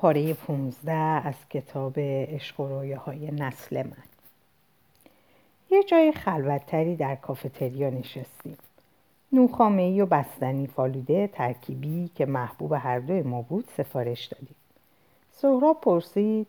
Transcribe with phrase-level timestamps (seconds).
[0.00, 4.04] پاره 15 از کتاب عشق و های نسل من.
[5.70, 8.56] یه جای خلوتتری در کافتریا نشستیم.
[9.32, 14.54] نوخامه ای و بستنی فالوده ترکیبی که محبوب هر دوی ما بود سفارش دادیم.
[15.32, 16.46] سهراب پرسید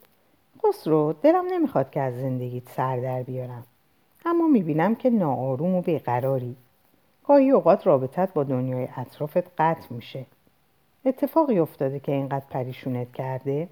[0.63, 3.63] خسرو دلم نمی‌خواد که از زندگیت سر در بیارم.
[4.25, 6.55] اما می‌بینم که ناآروم و بیقراری.
[7.27, 10.25] گاهی اوقات رابطت با دنیای اطرافت قطع میشه.
[11.05, 13.68] اتفاقی افتاده که اینقدر پریشونت کرده؟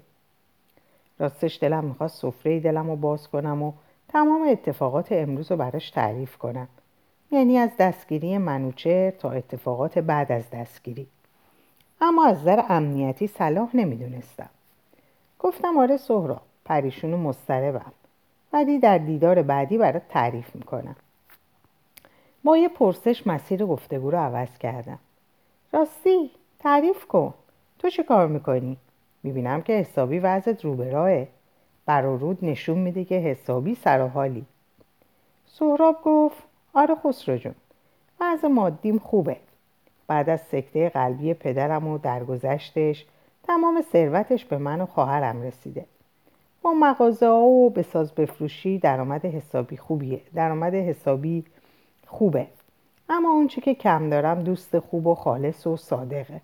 [1.18, 3.72] راستش دلم می‌خواست سفره دلم رو باز کنم و
[4.08, 6.68] تمام اتفاقات امروز رو براش تعریف کنم.
[7.30, 11.06] یعنی از دستگیری منوچه تا اتفاقات بعد از دستگیری.
[12.00, 14.48] اما از نظر امنیتی صلاح نمی‌دونستم.
[15.38, 17.92] گفتم آره سهرا پریشون و مضطربم.
[18.52, 20.96] ولی در دیدار بعدی برات تعریف می‌کنم.
[22.44, 24.98] با یه پرسش مسیر گفتگو رو عوض کردم.
[25.72, 27.34] راستی تعریف کن.
[27.78, 28.76] تو چه کار می‌کنی؟
[29.22, 31.28] می‌بینم که حسابی وضعت رو به راهه
[31.86, 34.44] برارود نشون میده که حسابی سر و حالی
[35.46, 36.42] سهراب گفت
[36.74, 37.54] آره خسرو جون.
[38.20, 39.36] وضع مادیم خوبه.
[40.06, 43.06] بعد از سکته قلبی پدرم و درگذشتش
[43.42, 45.84] تمام ثروتش به من و خواهرم رسیده.
[46.62, 50.20] با مغازه و بساز بفروشی درآمد حسابی خوبیه.
[50.34, 51.44] درآمد حسابی
[52.06, 52.46] خوبه.
[53.08, 56.40] اما اونچه که کم دارم دوست خوب و خالص و صادقه.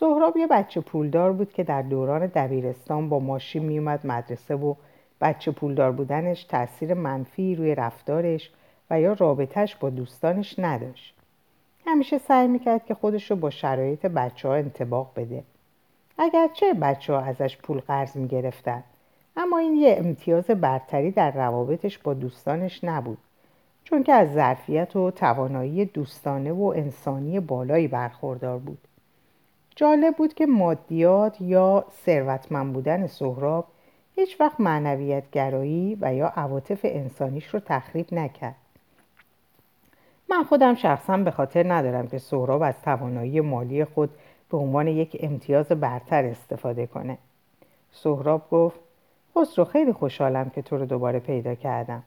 [0.00, 4.74] سهراب یه بچه پولدار بود که در دوران دبیرستان با ماشین میومد مدرسه و
[5.20, 8.50] بچه پولدار بودنش تاثیر منفی روی رفتارش
[8.90, 11.14] و یا رابطهش با دوستانش نداشت.
[11.86, 15.42] همیشه سعی می‌کرد که خودش رو با شرایط بچه ها انتباق بده.
[16.18, 18.84] اگرچه بچه ها ازش پول قرض می‌گرفتن
[19.36, 23.18] اما این یه امتیاز برتری در روابطش با دوستانش نبود
[23.84, 28.87] چون که از ظرفیت و توانایی دوستانه و انسانی بالایی برخوردار بود.
[29.78, 33.64] جالب بود که مادیات یا ثروتمند بودن سهراب
[34.16, 38.54] هیچ وقت معنویت گرایی و یا عواطف انسانیش رو تخریب نکرد.
[40.30, 44.10] من خودم شخصا به خاطر ندارم که سهراب از توانایی مالی خود
[44.50, 47.18] به عنوان یک امتیاز برتر استفاده کنه.
[47.92, 48.80] سهراب گفت
[49.36, 52.02] خسرو خیلی خوشحالم که تو رو دوباره پیدا کردم.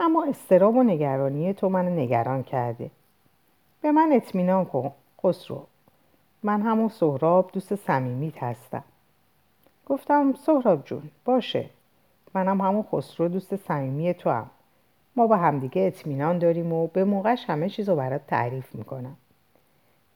[0.00, 2.90] اما استراب و نگرانی تو منو نگران کرده.
[3.82, 4.92] به من اطمینان کن
[5.22, 5.66] خسرو.
[6.46, 8.84] من همون سهراب دوست صمیمیت هستم.
[9.86, 11.70] گفتم سهراب جون باشه.
[12.34, 14.50] منم همون خسرو دوست صمیمی تو هم.
[15.16, 19.16] ما با همدیگه اطمینان داریم و به موقعش همه چیز رو برات تعریف می‌کنم.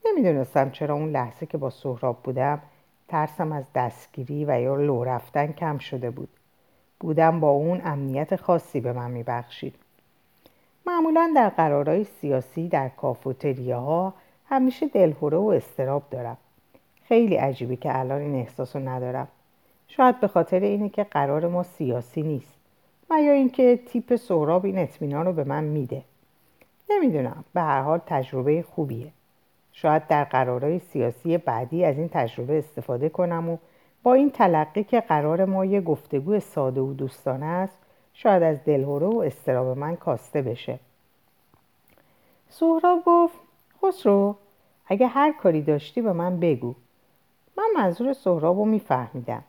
[0.04, 2.62] نمی‌دونستم چرا اون لحظه که با سهراب بودم
[3.08, 6.28] ترسم از دستگیری و یا لو رفتن کم شده بود.
[7.00, 9.74] بودم با اون امنیت خاصی به من میبخشید.
[10.86, 14.14] معمولا در قرارهای سیاسی در کافتریاها
[14.50, 16.36] همیشه دلهوره و استراب دارم.
[17.04, 19.28] خیلی عجیبه که الان این احساس ندارم.
[19.88, 22.54] شاید به خاطر اینه که قرار ما سیاسی نیست.
[23.10, 26.02] و یا اینکه تیپ سهراب این اطمینان رو به من میده.
[26.90, 27.44] نمی‌دونم.
[27.54, 29.12] به هر حال تجربه خوبیه.
[29.72, 33.56] شاید در قرارهای سیاسی بعدی از این تجربه استفاده کنم و
[34.02, 37.78] با این تلقی که قرار ما یه گفتگو ساده و دوستانه است
[38.14, 40.78] شاید از دلهوره و استراب من کاسته بشه.
[42.48, 43.49] سهراب گفت
[43.82, 44.36] خسرو
[44.86, 46.74] اگه هر کاری داشتی به من بگو.
[47.58, 49.42] من منظور سهراب رو میفهمیدم.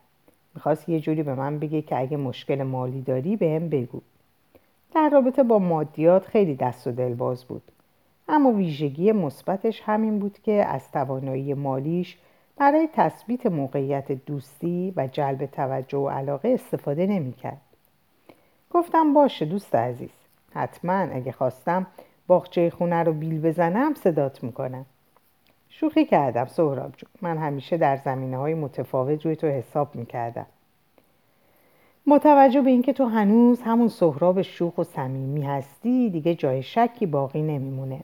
[0.55, 4.01] می‌خواست یه جوری به من بگه که اگه مشکل مالی داری به هم بگو.
[4.95, 7.61] در رابطه با مادیات خیلی دست و دل باز بود.
[8.27, 12.17] اما ویژگی مثبتش همین بود که از توانایی مالیش
[12.57, 17.61] برای تثبیت موقعیت دوستی و جلب توجه و علاقه استفاده نمی‌کرد.
[18.69, 20.09] گفتم باشه دوست عزیز
[20.53, 21.87] حتما اگه خواستم
[22.27, 24.85] باغچه خونه رو بیل بزنم صدات می‌کنم.
[25.69, 27.09] شوخی کردم سهراب جون.
[27.21, 30.45] من همیشه در زمینه های متفاوت روی تو حساب می‌کردم.
[32.07, 37.05] با توجه به اینکه تو هنوز همون سهراب شوخ و صمیمی هستی دیگه جای شکی
[37.05, 37.99] باقی نمیمونه.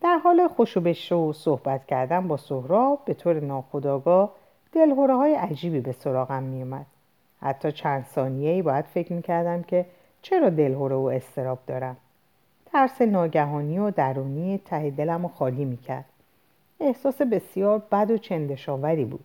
[0.00, 4.32] در حال خوشو و صحبت کردن با سهراب به طور ناخودآگاه
[4.72, 6.86] دلهوره های عجیبی به سراغم میومد
[7.40, 9.86] حتی چند ثانیه باید فکر می‌کردم که
[10.22, 11.96] چرا دلهوره و استراب دارم.
[12.72, 16.04] ترس ناگهانی و درونی ته دلم و خالی می‌کرد.
[16.80, 19.24] احساس بسیار بد و چندشاوری بود.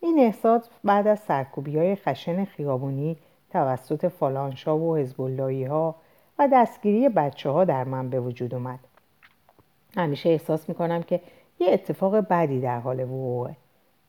[0.00, 3.16] این احساس بعد از سرکوبی های خشن خیابونی
[3.52, 5.94] توسط فالانشا و حزباللهی ها
[6.38, 8.78] و دستگیری بچه ها در من به وجود اومد.
[9.96, 11.20] همیشه احساس می‌کنم که
[11.58, 13.56] یه اتفاق بدی در حال وقوعه.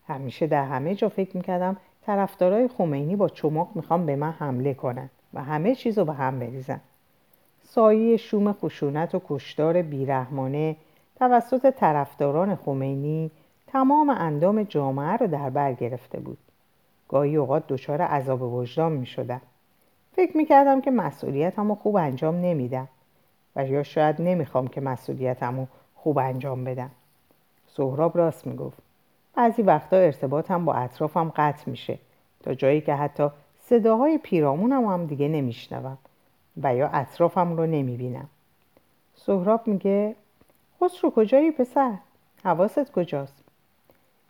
[0.08, 1.76] همیشه در همه جا فکر می‌کردم
[2.06, 6.38] طرفدارای خمینی با چماق می‌خوام به من حمله کنن و همه چیز رو به هم
[6.38, 6.80] بریزن.
[7.74, 10.76] سایه شوم خشونت و کشدار بیرحمانه
[11.16, 13.30] توسط طرفداران خمینی
[13.66, 16.38] تمام اندام جامعه رو در بر گرفته بود.
[17.08, 19.06] گاهی اوقات دچار عذاب وجدان می.
[20.12, 22.88] فکر می کردم که مسئولیتم خوب انجام نمیدم
[23.56, 26.90] و یا شاید نمی‌خوام که مسئولیتم خوب انجام بدم.
[27.66, 28.78] سهراب راست می‌گفت.
[29.34, 31.98] بعضی وقتا ارتباطم با اطرافم قطع میشه.
[32.42, 33.28] تا جایی که حتی
[33.58, 35.98] صداهای پیرامونم هم دیگه نمیشنوم.
[36.56, 38.28] و یا اطرافم رو نمی‌بینم
[39.14, 40.16] سهراب میگه
[40.80, 41.94] خسرو کجایی پسر؟
[42.44, 43.44] حواست کجاست؟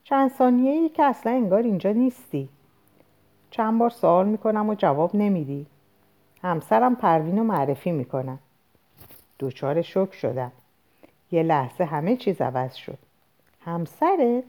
[0.03, 2.49] چند ثانیه ای که اصلا انگار اینجا نیستی
[3.51, 5.65] چند بار سوال می‌کنم و جواب نمیدی
[6.43, 8.39] همسرم پروین رو معرفی می‌کنم
[9.39, 10.51] دوچار شک شدم
[11.31, 12.97] یه لحظه همه چیز عوض شد
[13.61, 14.43] همسرت؟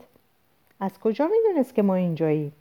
[0.80, 2.52] از کجا می‌دونست که ما اینجاییم؟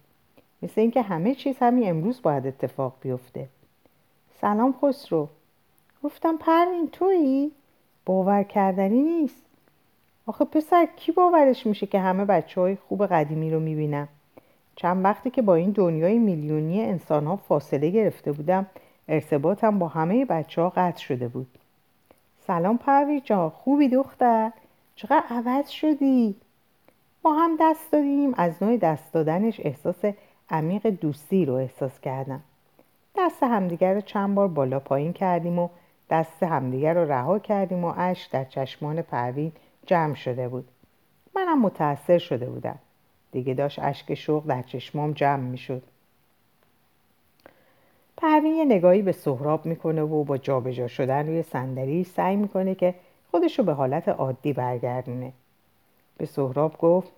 [0.61, 3.47] مثل اینکه همه چیز همین امروز باید اتفاق بیفته
[4.43, 5.29] سلام خسرو.
[6.03, 7.51] گفتم پروین تویی؟
[8.05, 9.41] باور کردنی نیست.
[10.25, 14.07] آخه پسر کی باورش میشه که همه بچه های خوب قدیمی رو می‌بینم
[14.75, 18.65] چند وقتی که با این دنیای میلیونی انسان ها فاصله گرفته بودم
[19.07, 21.47] ارتباطم با همه بچه ها قطع شده بود.
[22.47, 24.51] سلام پروی جان خوبی دختر؟
[24.95, 26.35] چقدر عوض شدی؟
[27.25, 28.33] ما هم دست دادیم.
[28.37, 30.05] از نوع دست دادنش احساس
[30.49, 32.41] عمیق دوستی رو احساس کردم.
[33.25, 35.69] دست همدیگر رو چند بار بالا پایین کردیم و
[36.09, 39.51] دست همدیگر رو رها کردیم و اش در چشمان پروین
[39.85, 40.67] جمع شده بود.
[41.35, 42.79] منم متأثر شده بودم.
[43.31, 45.83] دیگه داشت اشک شوق در چشمام جمع می‌شد.
[48.17, 52.95] پروین یه نگاهی به سهراب می‌کنه و با جابجا شدن روی صندلی سعی می‌کنه که
[53.31, 55.33] خودشو به حالت عادی برگردونه.
[56.17, 57.11] به سهراب گفت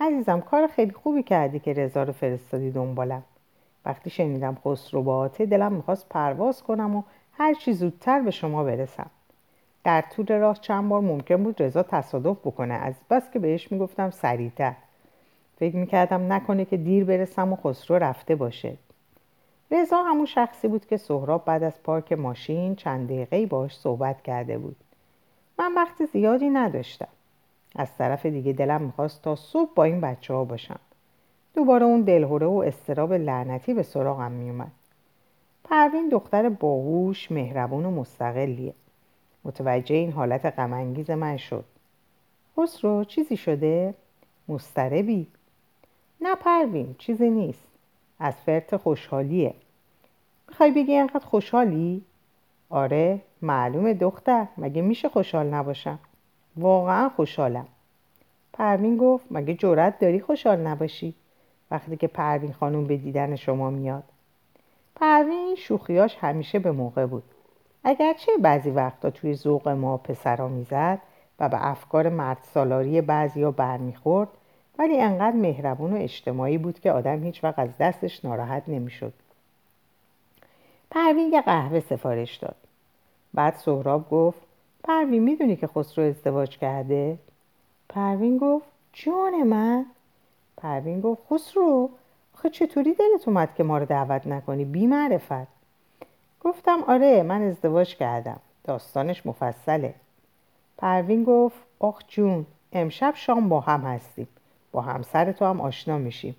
[0.00, 3.22] عزیزم کار خیلی خوبی کردی که رضا رو فرستادی دنبالم.
[3.88, 7.02] وقتی شنیدم خسرو باته دلم می‌خواست پرواز کنم و
[7.32, 9.10] هر چی زودتر به شما برسم.
[9.84, 12.74] در طول راه چند بار ممکن بود رضا تصادف بکنه.
[12.74, 14.74] از بس که بهش می‌گفتم سریعتر.
[15.56, 18.76] فکر می‌کردم نکنه که دیر برسم و خسرو رفته باشه.
[19.70, 24.58] رضا همون شخصی بود که سهراب بعد از پارک ماشین چند دقیقه باش صحبت کرده
[24.58, 24.76] بود.
[25.58, 27.08] من وقت زیادی نداشتم.
[27.76, 30.80] از طرف دیگه دلم می‌خواست تا صبح با این بچه ها باشم.
[31.58, 34.72] دوباره اون دلهوره و استراب لعنتی به سراغم میومد
[35.64, 38.74] پروین دختر باهوش مهربون و مستقلیه.
[39.44, 41.64] متوجه این حالت غمانگیز من شد.
[42.56, 43.94] خسرو چیزی شده؟
[44.48, 45.26] مستربی
[46.20, 47.64] نه پروین چیزی نیست.
[48.18, 49.54] از فرت خوشحالیه.
[50.48, 52.04] می‌خوای بگی انقدر خوشحالی؟
[52.70, 54.46] آره معلومه دختر.
[54.58, 55.98] مگه میشه خوشحال نباشم؟
[56.56, 57.66] واقعا خوشحالم.
[58.52, 61.14] پروین گفت مگه جرأت داری خوشحال نباشی؟
[61.70, 64.04] وقتی که پروین خانم به دیدن شما میاد.
[64.96, 67.22] پروین شوخیاش همیشه به موقع بود.
[67.84, 70.98] اگرچه بعضی وقتا توی ذوق ما پسرا می‌زد
[71.40, 74.28] و به افکار مرد سالاری بعضیا برمیخورد
[74.78, 79.12] ولی انقدر مهربون و اجتماعی بود که آدم هیچ وقت از دستش ناراحت نمی‌شد.
[80.90, 82.56] پروین یه قهوه سفارش داد.
[83.34, 84.38] بعد سهراب گفت
[84.84, 87.18] پروین می‌دونی که خسرو ازدواج کرده؟
[87.88, 89.86] پروین گفت جان من.
[90.58, 91.90] پروین گفت خسرو
[92.34, 95.48] آخه چطوری دلت اومد که ما رو دعوت نکنی؟ بی معرفت.
[96.40, 98.40] گفتم آره من ازدواج کردم.
[98.64, 99.94] داستانش مفصله.
[100.78, 104.28] پروین گفت آخ جون امشب شام با هم هستیم.
[104.72, 106.36] با همسر تو هم آشنا میشیم.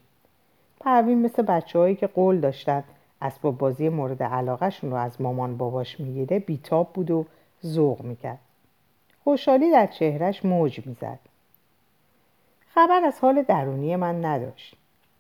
[0.79, 2.83] پروین مثل بچه هایی که قول داشتن
[3.21, 7.25] اسباب بازی مورد علاقهشون رو از مامان باباش می‌گیره بیتاب بود و
[7.65, 8.39] ذوق می‌کرد.
[9.23, 11.19] خوشحالی در چهرش موج می‌زد.
[12.79, 14.75] خبر از حال درونی من نداشت.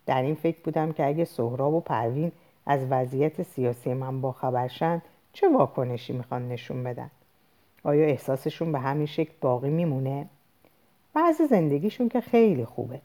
[0.05, 2.31] در این فکر بودم که اگه سهراب و پروین
[2.65, 5.01] از وضعیت سیاسی من با خبرشن
[5.33, 7.09] چه واکنشی می‌خوان نشون بدن؟
[7.83, 10.25] آیا احساسشون به همین شکل باقی میمونه؟
[11.13, 13.01] بعض زندگیشون که خیلی خوبه.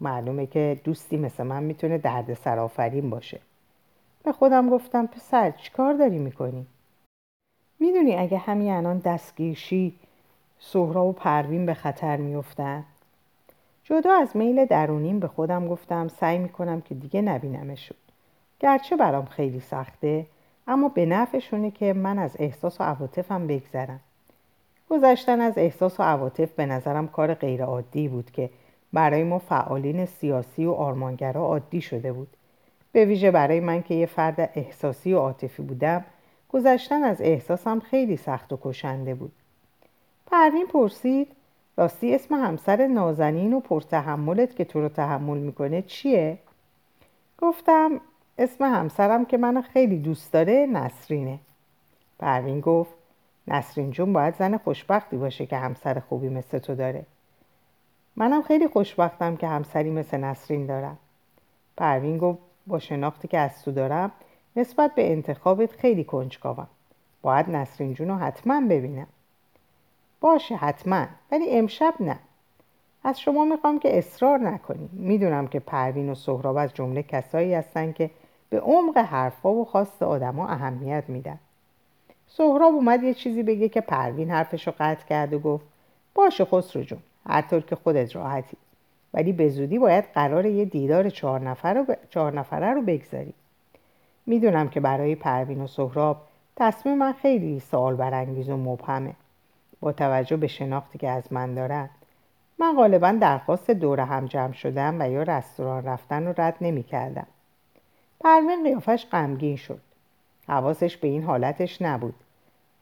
[0.00, 3.40] معلومه که دوستی مثل من می‌تونه درد سرافرین باشه.
[4.22, 6.66] به خودم گفتم پسر چیکار داری می‌کنی؟
[7.80, 9.94] می‌دونی اگه همین الان دستگیرشی
[10.58, 12.84] سهرا و پروین به خطر میفتن
[13.90, 17.96] جدا از میل درونیم به خودم گفتم سعی می‌کنم که دیگه نبینمشون
[18.60, 20.26] گرچه برام خیلی سخته
[20.66, 24.00] اما به نفعشونه که من از احساس و عواطفم بگذرم.
[24.90, 28.50] گذشتن از احساس و عواطف به نظرم کار غیرعادی بود که
[28.92, 32.28] برای ما فعالین سیاسی و آرمانگرا عادی شده بود.
[32.92, 36.04] به ویژه برای من که یه فرد احساسی و عاطفی بودم
[36.48, 39.32] گذشتن از احساسم خیلی سخت و کشنده بود.
[40.26, 41.28] پروین پرسید
[41.78, 46.38] راستی اسم همسر نازنین و پرتحملت که تو رو تحمل می‌کنه چیه؟
[47.38, 48.00] گفتم
[48.38, 51.38] اسم همسرم که منو خیلی دوست داره نسرینه.
[52.18, 52.90] پروین گفت
[53.48, 57.06] نسرین جون باید زن خوشبختی باشه که همسر خوبی مثل تو داره.
[58.16, 60.98] منم خیلی خوشبختم که همسری مثل نسرین دارم.
[61.76, 64.12] پروین گفت با شناختی که از تو دارم
[64.56, 66.68] نسبت به انتخابت خیلی کنجکاوم.
[67.22, 69.06] باید نسرین جون رو حتما ببینم.
[70.20, 71.06] باشه حتما.
[71.32, 72.18] ولی امشب نه.
[73.04, 77.92] از شما می‌خوام که اصرار نکنی می‌دونم که پروین و سهراب از جمله کسایی هستن
[77.92, 78.10] که
[78.50, 81.38] به عمق حرفا و خواست آدما اهمیت میدن.
[82.26, 85.64] سهراب اومد یه چیزی بگه که پروین حرفش رو قطع کرد و گفت
[86.14, 88.56] باشه خسرو جون هر طور که خودت راحتی.
[89.14, 91.96] ولی به زودی باید قرار یه دیدار چهار, نفر رو ب...
[92.10, 93.34] چهار نفره رو بگذاری.
[94.26, 96.16] می‌دونم که برای پروین و سهراب
[96.56, 99.14] تصمیم من خیلی سوال برانگیز و مبهمه.
[99.80, 101.90] با توجه به شناختی که از من دارن
[102.58, 107.26] من غالبا درخواست دور هم جمع شدن و یا رستوران رفتن رو رد نمی کردم.
[108.20, 109.80] پروین قیافش غمگین شد.
[110.48, 112.14] حواسش به این حالتش نبود.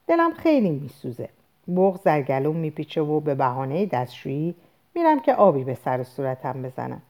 [0.07, 1.29] دلم خیلی میسوزه.
[1.77, 4.55] بغز در گلوم میپیچه و به بهانه دستشویی
[4.95, 7.03] میرم که آبی به سر و صورتم بزنم.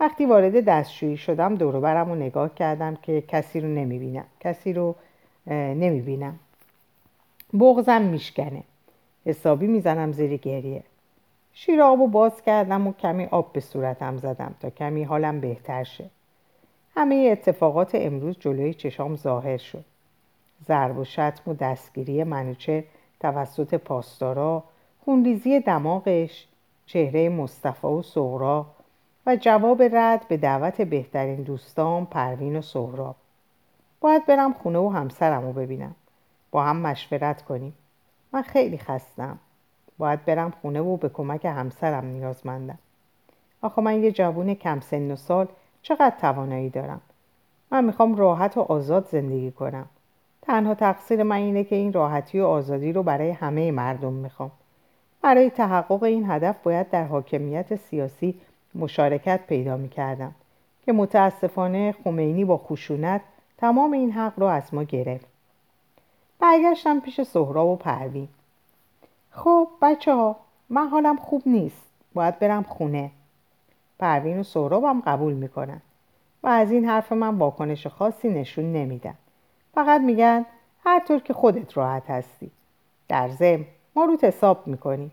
[0.00, 4.24] وقتی وارد دستشویی شدم دوروبرم رو نگاه کردم که کسی رو نمی‌بینم.
[4.40, 4.94] کسی رو
[5.50, 6.38] نمی‌بینم.
[7.60, 8.62] بغزم میشکنه.
[9.28, 10.82] حسابی می‌زنم زیر گریه.
[11.52, 15.84] شیر آب و باز کردم و کمی آب به صورتم زدم تا کمی حالم بهتر
[15.84, 16.10] شه.
[16.96, 19.84] همه اتفاقات امروز جلوی چشام ظاهر شد.
[20.64, 22.84] ضرب و شتم و دستگیری منوچه
[23.20, 24.64] توسط پاسدارا،
[25.04, 26.46] خونریزی دماغش،
[26.86, 28.66] چهره مصطفی و سغرا
[29.26, 33.16] و جواب رد به دعوت بهترین دوستان پروین و سهراب.
[34.00, 35.94] باید برم خونه و همسرم رو ببینم.
[36.50, 37.74] با هم مشورت کنیم.
[38.32, 39.38] من خیلی خستم.
[39.98, 42.78] باید برم خونه و به کمک همسرم نیازمندم
[43.62, 45.48] آخه من یه جوون کم سن و سال
[45.82, 47.00] چقدر توانایی دارم؟
[47.70, 49.86] من می‌خوام راحت و آزاد زندگی کنم.
[50.42, 54.50] تنها تقصیر من اینه که این راحتی و آزادی رو برای همه مردم می‌خوام.
[55.22, 58.34] برای تحقق این هدف باید در حاکمیت سیاسی
[58.74, 60.34] مشارکت پیدا می‌کردم
[60.84, 63.20] که متاسفانه خمینی با خشونت
[63.58, 65.26] تمام این حق رو از ما گرفت.
[66.40, 68.28] برگشتم پیش سهراب و پروین.
[69.30, 70.36] خب بچه ها
[70.68, 71.82] من حالم خوب نیست.
[72.14, 73.10] باید برم خونه.
[73.98, 75.80] پروین و سهرابم قبول می‌کنن.
[76.42, 79.14] و از این حرف من واکنش خاصی نشون نمیدن.
[79.74, 80.46] فقط میگن
[80.84, 82.50] هر طور که خودت راحت هستی.
[83.08, 83.64] در ضمن
[83.96, 85.12] ما رو حساب می‌کنیم.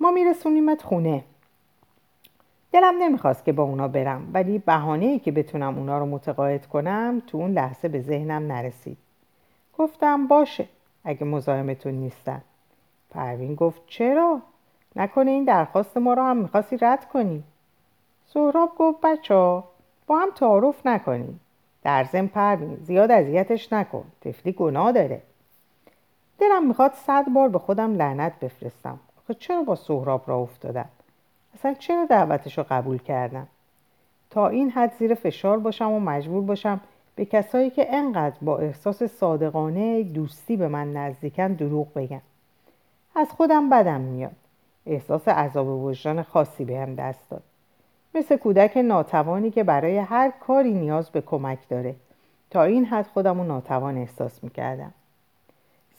[0.00, 1.24] ما میرسونیمت خونه.
[2.72, 7.22] دلم نمی‌خواست که با اونا برم ولی بهانه ای که بتونم اونا رو متقاعد کنم
[7.26, 8.98] تو اون لحظه به ذهنم نرسید.
[9.80, 10.68] گفتم باشه
[11.04, 12.42] اگه مزاحمتون نیستن.
[13.10, 14.40] پروین گفت چرا؟
[14.96, 17.42] نکنه این درخواست ما رو هم می‌خواستی رد کنی؟
[18.26, 19.64] سهراب گفت بچه ها
[20.06, 21.40] با هم تعارف نکنیم
[21.82, 25.22] در زم پروین زیاد اذیتش نکن تفلی گناه داره.
[26.38, 28.98] دلم می‌خواد صد بار به خودم لعنت بفرستم.
[29.24, 30.88] آخه چرا با سهراب را افتادم؟
[31.54, 33.46] اصلا چرا دعوتش رو قبول کردم؟
[34.30, 36.80] تا این حد زیر فشار باشم و مجبور باشم
[37.14, 42.20] به کسایی که انقدر با احساس صادقانه دوستی به من نزدیکن دروغ بگم.
[43.16, 44.36] از خودم بدم میاد.
[44.86, 47.42] احساس عذاب وجدان خاصی بهم دست داد.
[48.14, 51.94] مثل کودک ناتوانی که برای هر کاری نیاز به کمک داره.
[52.50, 54.94] تا این حد خودم رو ناتوان احساس می‌کردم.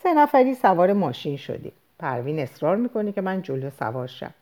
[0.03, 1.71] سه نفری سوار ماشین شدیم.
[1.99, 4.33] پروین اصرار می‌کنه که من جلو سوار شم.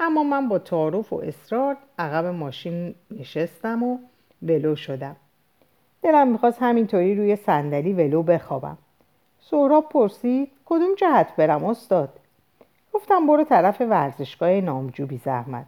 [0.00, 3.98] اما من با تعارف و اصرار عقب ماشین نشستم و
[4.42, 5.16] ولو شدم.
[6.06, 8.78] دلم می‌خواست همینطوری روی صندلی ولو بخوابم.
[9.40, 12.08] سهراب پرسید کدوم جهت برم استاد؟
[12.92, 15.66] گفتم برو طرف ورزشگاه نامجو بی زحمت.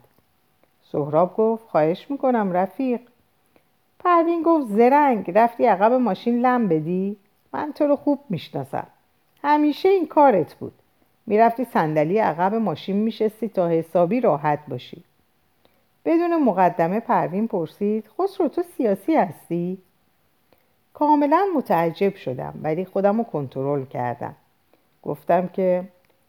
[0.82, 3.00] سهراب گفت خواهش می‌کنم رفیق.
[3.98, 7.16] پروین گفت زرنگ رفتی عقب ماشین لم بدی؟
[7.52, 8.86] من تو رو خوب می‌شناسم.
[9.42, 10.72] همیشه این کارت بود.
[11.26, 15.02] می‌رفتی صندلی عقب ماشین میشستی تا حسابی راحت باشی.
[16.04, 19.78] بدون مقدمه پروین پرسید خسرو تو سیاسی هستی؟
[20.98, 24.34] کاملا متعجب شدم ولی خودم رو کنترل کردم.
[25.02, 25.84] گفتم که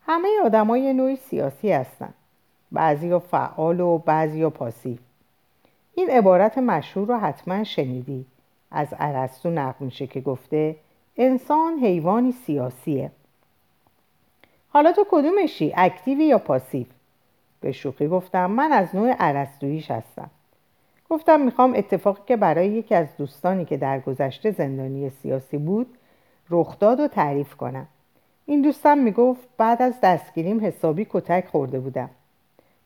[0.05, 2.13] همه آدمای نوعی سیاسی هستن.
[2.71, 4.97] بعضی فعال و بعضی ها پاسیو.
[5.95, 8.25] این عبارت مشهور رو حتما شنیدی.
[8.71, 10.75] از عرستو نقل میشه که گفته
[11.17, 13.11] انسان حیوانی سیاسیه.
[14.69, 16.85] حالا تو کدومشی اکتیوی یا پاسیو؟
[17.61, 20.29] به شوخی گفتم من از نوع عرستویش هستم.
[21.09, 25.87] گفتم می‌خوام اتفاقی که برای یکی از دوستانی که در گذشته زندانی سیاسی بود
[26.49, 27.87] رخ داد و تعریف کنم.
[28.45, 32.09] این دوستم می‌گفت بعد از دستگیریم حسابی کتک خورده بودم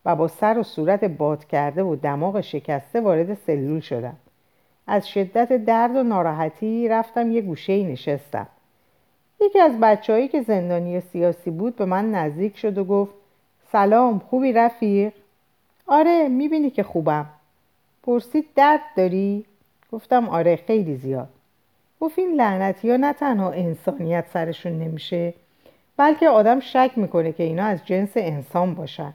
[0.06, 4.16] و با سر و صورت باد کرده و دماغ شکسته وارد سلول شدم.
[4.88, 8.48] از شدت درد و ناراحتی رفتم یه گوشه نشستم.
[9.42, 13.14] یکی از بچههایی که زندانی سیاسی بود به من نزدیک شد و گفت
[13.72, 15.14] سلام خوبی رفیق؟
[15.88, 17.26] آره می‌بینی که خوبم.
[18.04, 19.46] پرسید درد داری؟
[19.92, 21.30] گفتم آره خیلی زیاد
[22.02, 25.34] گفت این لعنتی ها نه تنها انسانیت سرشون نمیشه
[25.98, 29.14] بلکه آدم شک می‌کنه که اینا از جنس انسان باشن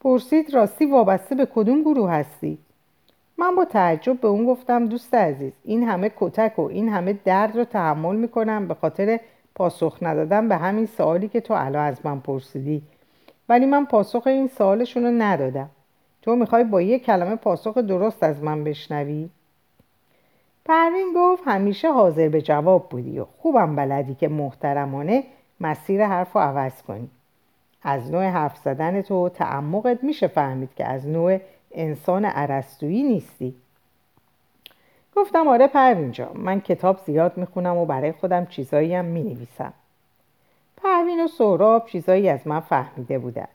[0.00, 2.58] پرسید راستی وابسته به کدوم گروه هستی؟
[3.38, 7.56] من با تعجب به اون گفتم دوست عزیز این همه کتک و این همه درد
[7.56, 9.20] رو تحمل می‌کنم به خاطر
[9.54, 12.82] پاسخ ندادن به همین سوالی که تو الان از من پرسیدی
[13.48, 15.70] ولی من پاسخ این سوالشون رو ندادم
[16.22, 19.28] تو می‌خوای با یه کلمه پاسخ درست از من بشنوی؟
[20.64, 25.24] پروین گفت همیشه حاضر به جواب بودی و خوبم بلدی که محترمانه
[25.60, 27.10] مسیر حرف رو عوض کنی.
[27.82, 31.38] از نوع حرف زدن تو تعمقت میشه فهمید که از نوع
[31.72, 33.54] انسان عرستویی نیستی.
[35.16, 39.72] گفتم آره پروین جان من کتاب زیاد می‌خونم و برای خودم چیزایی هم می‌نویسم.
[40.76, 43.48] پروین و سهراب چیزایی از من فهمیده بودن.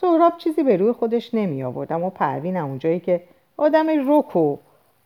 [0.00, 3.22] سهراب چیزی به روی خودش نمی آوردم و پروین اونجایی که
[3.56, 4.56] آدم رک و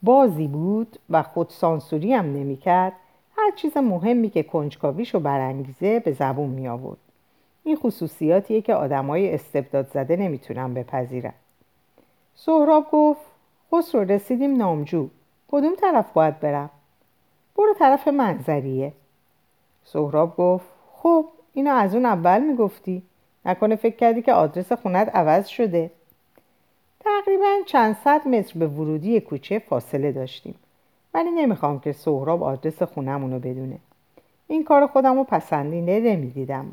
[0.03, 2.93] بازی بود و خود سانسوری هم نمی کرد
[3.37, 6.99] هر چیز مهمی که کنجکاویشو برانگیزه به زبون می آورد
[7.65, 11.33] این خصوصیاتیه که آدمای استبداد زده نمی‌تونن بپذیرن.
[12.35, 13.21] سهراب گفت
[13.73, 15.09] خسرو رسیدیم نامجو.
[15.51, 16.71] کدوم طرف باید برم؟
[17.57, 18.93] برو طرف منظریه.
[19.85, 23.03] سهراب گفت خب اینو از اون اول می‌گفتی؟
[23.47, 25.91] نکنه فکر کردی که آدرس خونت عوض شده.
[27.01, 30.55] تقریبا چند صد متر به ورودی کوچه فاصله داشتیم.
[31.15, 33.79] ولی نمی‌خوام که سهراب آدرس خونمونو بدونه.
[34.47, 36.67] این کار خودم رو پسندینده نمی‌دیدم.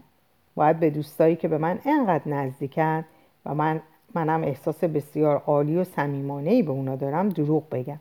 [0.56, 3.06] باید به دوستایی که به من انقدر نزدیکن
[3.46, 3.82] و من
[4.14, 8.00] منم احساس بسیار عالی و صمیمانه به اونا دارم دروغ بگم.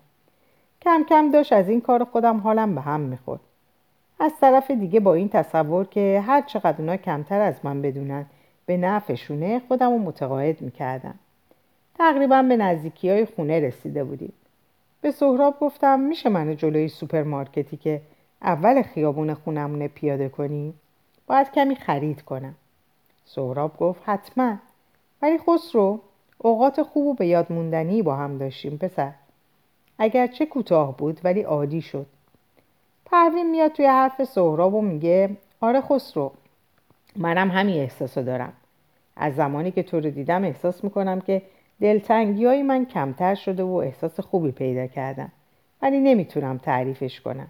[0.82, 3.40] کم کم داشت از این کار خودم حالم به هم می‌خورد.
[4.20, 8.26] از طرف دیگه با این تصور که هر چقدر اونا کمتر از من بدونن
[8.68, 11.14] به نفعشونه خودم رو متقاعد می‌کردم.
[11.94, 14.32] تقریبا به نزدیکی های خونه رسیده بودیم.
[15.00, 18.00] به سهراب گفتم میشه منو جلوی سوپرمارکتی که
[18.42, 20.74] اول خیابون خونمونه پیاده کنی؟
[21.26, 22.54] باید کمی خرید کنم.
[23.24, 24.56] سهراب گفت حتما.
[25.22, 26.00] ولی خسرو
[26.38, 29.12] اوقات خوب و به یاد موندنی با هم داشتیم پسر.
[29.98, 32.06] اگرچه کوتاه بود ولی عادی شد.
[33.06, 36.32] پروین میاد توی حرف سهراب و میگه آره خسرو
[37.16, 38.52] منم همین احساسو دارم.
[39.18, 41.42] از زمانی که تو رو دیدم احساس می‌کنم که
[41.80, 45.32] دلتنگی های من کمتر شده و احساس خوبی پیدا کردم
[45.82, 47.48] ولی نمی‌تونم تعریفش کنم.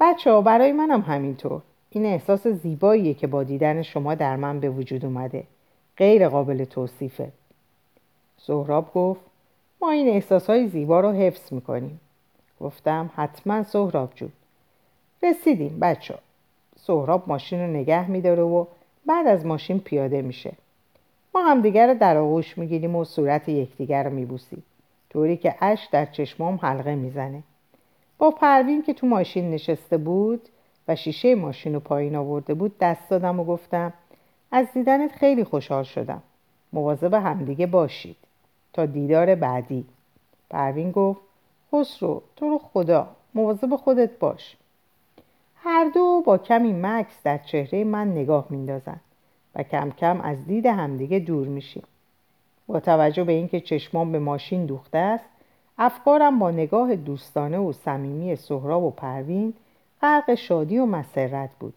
[0.00, 1.62] بچه ها برای منم همینطور.
[1.90, 5.44] این احساس زیباییه که با دیدن شما در من به وجود اومده.
[5.96, 7.32] غیر قابل توصیفه.
[8.38, 9.20] سهراب گفت
[9.82, 12.00] ما این احساس های زیبا رو حفظ می‌کنیم.
[12.60, 14.32] گفتم حتما سهراب جون.
[15.22, 16.14] رسیدیم بچه
[16.76, 18.64] سهراب ماشین رو نگه میداره و
[19.06, 20.52] بعد از ماشین پیاده میشه.
[21.34, 24.62] ما همدیگر رو در آغوش می‌گیریم و صورت یکدیگر رو میبوسیم.
[25.10, 27.42] طوری که اش در چشمام حلقه می‌زنه.
[28.18, 30.48] با پروین که تو ماشین نشسته بود
[30.88, 33.92] و شیشه ماشین رو پایین آورده بود دست دادم و گفتم
[34.52, 36.22] از دیدنت خیلی خوشحال شدم.
[36.72, 38.16] مواظب همدیگه باشید.
[38.72, 39.84] تا دیدار بعدی.
[40.50, 41.20] پروین گفت
[41.72, 43.08] خسرو تو رو خدا.
[43.34, 44.56] مواظب خودت باش.
[45.68, 49.00] هر دو با کمی مکس در چهره من نگاه میندازن
[49.54, 51.82] و کم کم از دید همدیگه دور میشیم.
[52.66, 55.24] با توجه به اینکه چشمام به ماشین دوخته است
[55.78, 59.54] افکارم با نگاه دوستانه و صمیمی سهراب و پروین
[60.02, 61.74] غرق شادی و مسرت بود.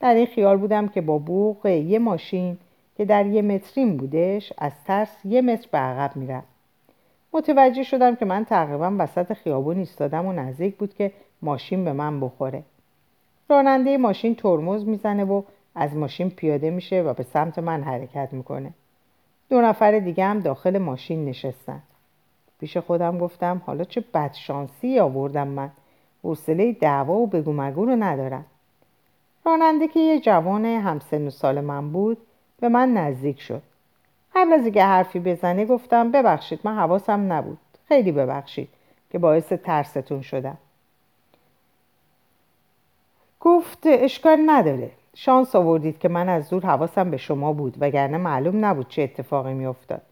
[0.00, 2.58] در این خیال بودم که با بوق یه ماشین
[2.96, 6.48] که در یه مترین بودش از ترس یه متر به عقب می‌رفت.
[7.32, 12.20] متوجه شدم که من تقریبا وسط خیابون ایستادم و نزدیک بود که ماشین به من
[12.20, 12.62] بخوره.
[13.48, 15.42] راننده ماشین ترمز می‌زنه و
[15.74, 18.70] از ماشین پیاده میشه و به سمت من حرکت می‌کنه.
[19.50, 21.82] دو نفر دیگه هم داخل ماشین نشستن.
[22.60, 25.70] پیش خودم گفتم حالا چه بدشانسی آوردم من.
[26.22, 28.44] حوصله دعوا و بگو مگو رو ندارم.
[29.46, 32.18] راننده که یه جوان همسن و سال من بود
[32.60, 33.62] به من نزدیک شد.
[34.34, 37.58] قبل از اینکه حرفی بزنه گفتم ببخشید من حواسم نبود.
[37.88, 38.68] خیلی ببخشید
[39.10, 40.58] که باعث ترستون شدم.
[43.44, 44.90] گفت اشکال نداره.
[45.14, 49.54] شانس آوردید که من از دور حواسم به شما بود وگرنه معلوم نبود چه اتفاقی
[49.54, 50.02] میافتاد.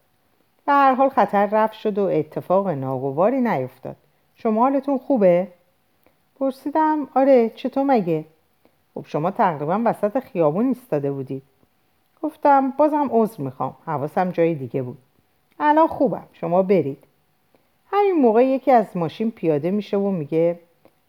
[0.65, 3.95] به هر حال خطر رفت شد و اتفاق ناگواری نیفتاد.
[4.35, 5.47] شما حالتون خوبه؟
[6.39, 7.07] پرسیدم.
[7.15, 8.25] آره چطور مگه؟
[8.93, 11.43] خب شما تقریبا وسط خیابون ایستاده بودید.
[12.21, 13.75] گفتم بازم عذر می‌خوام.
[13.85, 14.97] حواسم جای دیگه بود.
[15.59, 16.27] الان خوبم.
[16.33, 17.03] شما برید.
[17.91, 20.59] همین موقع یکی از ماشین پیاده میشه و میگه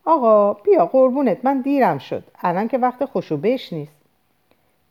[0.06, 2.24] آقا بیا قربونت من دیرم شد.
[2.42, 3.92] الان که وقت خوشو بش نیست.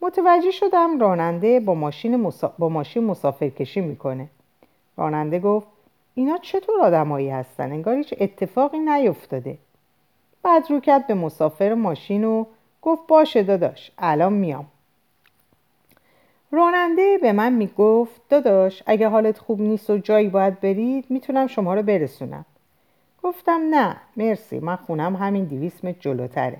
[0.01, 4.27] متوجه شدم راننده با ماشین, با ماشین مسافر کشی می‌کنه.
[4.97, 5.67] راننده گفت
[6.15, 9.57] اینا چطور آدمایی هستن؟ انگار هیچ اتفاقی نیفتاده.
[10.43, 12.45] بعد رو کرد به مسافر ماشین و
[12.81, 14.65] گفت باشه داداش الان میام.
[16.51, 21.73] راننده به من می‌گفت داداش اگه حالت خوب نیست و جایی باید برید می‌تونم شما
[21.73, 22.45] رو برسونم.
[23.23, 26.57] گفتم نه مرسی من خونم همین دیویس متر جلوتره.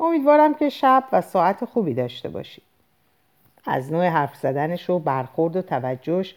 [0.00, 2.62] امیدوارم که شب و ساعت خوبی داشته باشی.
[3.66, 6.36] از نوع حرف زدنش و برخورد و توجهش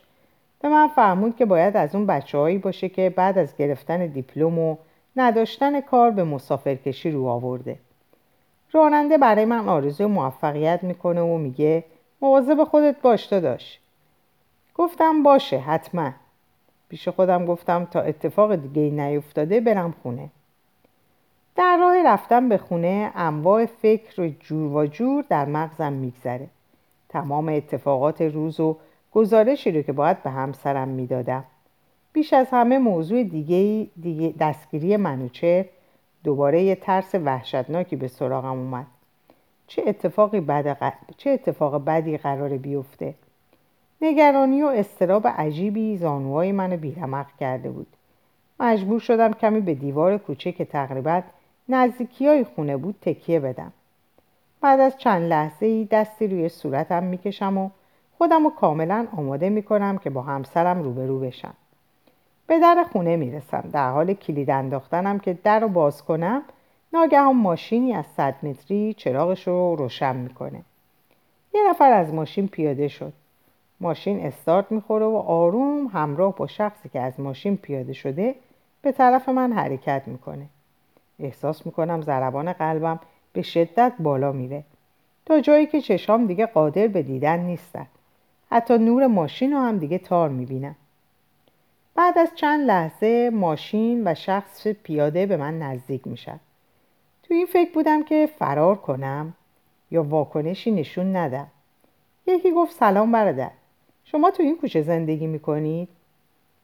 [0.61, 4.75] به من فرمود که باید از اون بچه باشه که بعد از گرفتن دیپلم و
[5.15, 7.79] نداشتن کار به مسافرکشی رو آورده.
[8.71, 11.83] راننده برای من آرزوی موفقیت می‌کنه و میگه
[12.21, 13.79] مواظب خودت باش داشت
[14.75, 16.11] گفتم باشه حتما.
[16.89, 20.29] پیش خودم گفتم تا اتفاق دیگه نیفتاده برم خونه.
[21.55, 26.47] در راه رفتم به خونه انواع فکر جور و جور در مغزم میگذره.
[27.09, 28.77] تمام اتفاقات روز و
[29.11, 31.43] گزارشی رو که باید به همسرم می‌دادم.
[32.13, 35.69] بیش از همه موضوع دیگه, دیگه دستگیری منوچه
[36.23, 38.85] دوباره یه ترس وحشتناکی به سراغم اومد.
[39.67, 43.13] چه اتفاقی بد چه اتفاق بدی قرار بیفته؟
[44.01, 47.87] نگرانی و استراب عجیبی زانوهای منو بیرمق کرده بود.
[48.59, 51.21] مجبور شدم کمی به دیوار کوچه که تقریبا
[51.69, 53.73] نزدیکی های خونه بود تکیه بدم.
[54.61, 57.69] بعد از چند لحظه ای دستی روی صورتم می‌کشم و
[58.17, 61.53] خودم رو کاملا آماده می‌کنم که با همسرم روبرو بشم.
[62.47, 63.69] به در خونه می‌رسم.
[63.73, 66.41] در حال کلید انداختنم که در رو باز کنم
[66.93, 70.61] ناگهان ماشینی از صد متری چراغش رو روشن می‌کنه.
[71.53, 73.13] یه نفر از ماشین پیاده شد.
[73.79, 78.35] ماشین استارت می‌خوره و آروم همراه با شخصی که از ماشین پیاده شده
[78.81, 80.45] به طرف من حرکت می‌کنه.
[81.19, 82.99] احساس می‌کنم ضربان قلبم
[83.33, 84.63] به شدت بالا میره.
[85.25, 87.87] تا جایی که چشام دیگه قادر به دیدن نیستن.
[88.51, 90.75] حتی نور ماشین رو هم دیگه تار می‌بینم.
[91.95, 96.39] بعد از چند لحظه ماشین و شخص پیاده به من نزدیک میشن.
[97.23, 99.33] تو این فکر بودم که فرار کنم
[99.91, 101.47] یا واکنشی نشون ندم.
[102.27, 103.51] یکی گفت سلام برادر.
[104.11, 105.89] شما تو این کوچه زندگی می‌کنید؟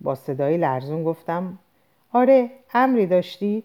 [0.02, 1.58] با صدای لرزون گفتم
[2.14, 3.64] آره امری داشتید؟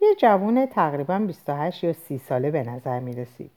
[0.00, 3.50] یه جوون تقریبا 28 یا 30 ساله به نظر می‌رسید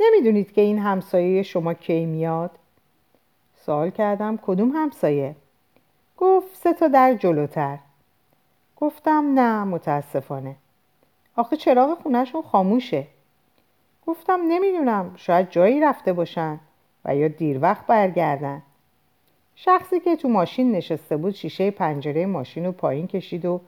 [0.00, 2.50] نمی‌دونید که این همسایه شما کی میاد؟
[3.56, 5.36] سوال کردم کدوم همسایه؟
[6.16, 7.78] گفت سه تا در جلوتر
[8.76, 10.56] گفتم نه متاسفانه
[11.36, 13.06] آخه چراغ خونهشون خاموشه
[14.06, 16.60] گفتم نمی‌دونم شاید جایی رفته باشن
[17.04, 18.62] و یا دیر وقت برگردن.
[19.54, 23.60] شخصی که تو ماشین نشسته بود شیشه پنجره ماشین رو پایین کشید و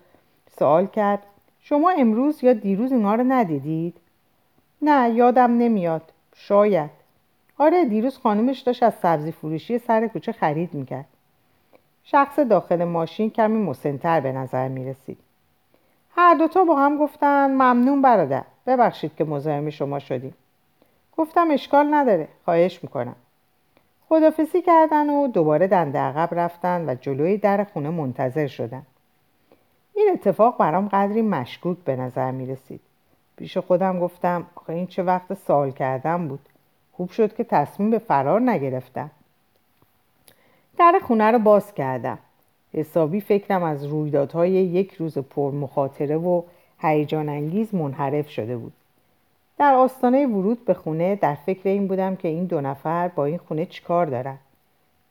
[0.58, 1.22] سوال کرد
[1.60, 3.96] شما امروز یا دیروز اینا رو ندیدید؟
[4.82, 6.12] نه یادم نمیاد.
[6.34, 6.90] شاید.
[7.58, 11.06] آره دیروز خانومش داشت از سبزی فروشی سر کوچه خرید می‌کرد.
[12.04, 15.18] شخص داخل ماشین کمی مسنتر به نظر می‌رسید.
[16.16, 18.42] هر دوتا با هم گفتن ممنون برادر.
[18.66, 20.34] ببخشید که مزاحم شما شدیم.
[21.16, 23.16] گفتم اشکال نداره خواهش می‌کنم.
[24.08, 28.82] خدافسی کردن و دوباره دنده عقب رفتن و جلوی در خونه منتظر شدن.
[29.94, 32.80] این اتفاق برام قدری مشکوک به نظر می رسید
[33.36, 36.40] پیش خودم گفتم آخه این چه وقت سوال کردم بود؟
[36.92, 39.10] خوب شد که تصمیم به فرار نگرفتم.
[40.78, 42.18] در خونه رو باز کردم.
[42.74, 46.42] حسابی فکرم از رویدادهای یک روز پر مخاطره و
[46.78, 48.72] هیجان انگیز منحرف شده بود.
[49.60, 53.38] در آستانه ورود به خونه در فکر این بودم که این دو نفر با این
[53.38, 54.38] خونه چیکار دارن.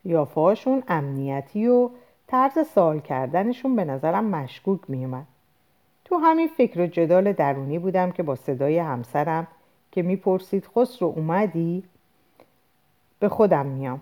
[0.06, 1.90] یافهاشون امنیتی و
[2.28, 5.26] طرز سوال کردنشون به نظرم مشکوک میومد
[6.06, 9.48] تو همین فکر و جدال درونی بودم که با صدای همسرم
[9.92, 11.84] که می‌پرسید خسرو اومدی؟
[13.20, 14.02] به خودم میام.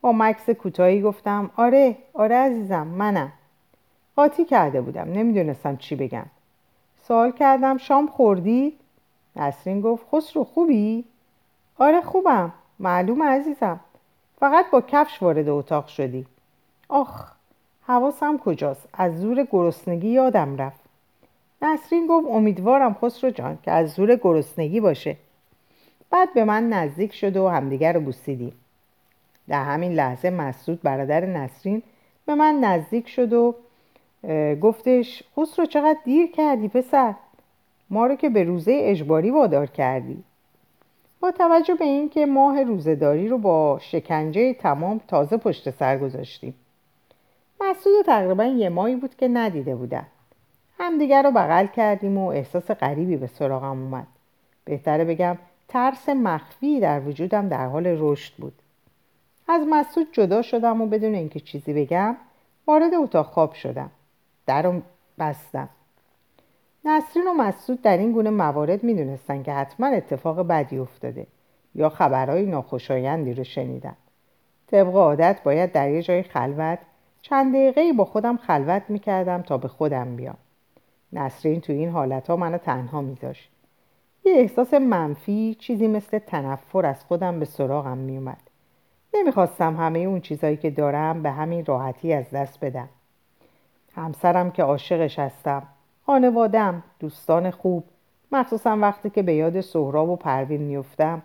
[0.00, 3.32] با مکس کوتاهی گفتم آره آره عزیزم منم.
[4.16, 6.26] قاطی کرده بودم نمی‌دونستم چی بگم.
[7.02, 8.81] سوال کردم شام خوردید
[9.36, 11.04] نسرین گفت خسرو خوبی؟
[11.78, 12.52] آره خوبم.
[12.78, 13.80] معلوم عزیزم.
[14.40, 16.26] فقط با کفش وارد اتاق شدی.
[16.88, 17.32] آخ
[17.86, 20.80] حواسم کجاست؟ از زور گرسنگی یادم رفت.
[21.62, 25.16] نسرین گفت امیدوارم خسرو جان که از زور گرسنگی باشه.
[26.10, 28.52] بعد به من نزدیک شد و همدیگر رو بوسیدیم.
[29.48, 31.82] در همین لحظه مسعود برادر نسرین
[32.26, 33.54] به من نزدیک شد و
[34.60, 37.14] گفتش خسرو چقدر دیر کردی پسر؟
[37.92, 40.24] ما رو که به روزه اجباری وادار کردی.
[41.20, 46.54] با توجه به اینکه ماه روزهداری رو با شکنجه تمام تازه پشت سر گذاشتیم.
[47.60, 50.06] مسعود تقریبا یه ماهی بود که ندیده بودم
[50.78, 54.06] همدیگر رو بغل کردیم و احساس غریبی به سراغم اومد.
[54.64, 58.54] بهتره بگم ترس مخفی در وجودم در حال رشد بود.
[59.48, 62.16] از مسعود جدا شدم و بدون اینکه چیزی بگم
[62.66, 63.90] وارد اتاق خواب شدم.
[64.46, 64.82] درم
[65.18, 65.68] بستم.
[66.84, 71.26] نسرین و مسعود در این گونه موارد می‌دونستن که حتما اتفاق بدی افتاده
[71.74, 73.96] یا خبرهای ناخوشایندی رو شنیدم
[74.66, 76.78] طبق عادت باید در یه جای خلوت
[77.22, 80.36] چند دقیقه با خودم خلوت می‌کردم تا به خودم بیام.
[81.12, 83.50] نسرین تو این حالت ها منو تنها میذاشت.
[84.24, 88.50] یه احساس منفی چیزی مثل تنفر از خودم به سراغم میومد
[89.14, 92.88] نمی‌خواستم همه اون چیزایی که دارم به همین راحتی از دست بدم.
[93.94, 95.62] همسرم که عاشقش هستم
[96.12, 97.84] خانوادم دوستان خوب.
[98.32, 101.22] مخصوصا وقتی که به یاد سهراب و پروین میفتم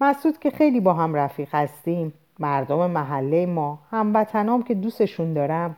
[0.00, 2.12] مسعود که خیلی با هم رفیق هستیم.
[2.38, 5.76] مردم محله ما هموطنام که دوستشون دارم.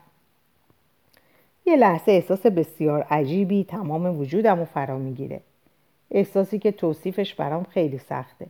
[1.67, 5.41] یه لحظه احساس بسیار عجیبی تمام وجودم رو فرا می‌گیره.
[6.11, 8.47] احساسی که توصیفش برام خیلی سخته.